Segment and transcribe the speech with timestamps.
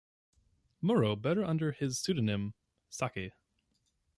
[0.81, 2.55] Munro better known under his pseudonym
[2.89, 3.33] Saki.